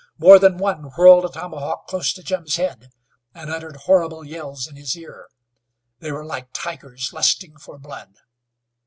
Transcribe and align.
More 0.17 0.39
than 0.39 0.57
one 0.57 0.89
whirled 0.97 1.25
a 1.25 1.29
tomahawk 1.29 1.85
close 1.85 2.11
to 2.13 2.23
Jim's 2.23 2.55
head, 2.55 2.89
and 3.35 3.51
uttered 3.51 3.75
horrible 3.75 4.23
yells 4.25 4.65
in 4.65 4.75
his 4.75 4.97
ear. 4.97 5.27
They 5.99 6.11
were 6.11 6.25
like 6.25 6.47
tigers 6.53 7.11
lusting 7.13 7.57
for 7.57 7.77
blood. 7.77 8.15